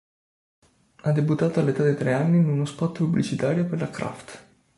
[1.03, 4.43] Ha debuttato all'età di tre anni in uno spot pubblicitario per la Kraft.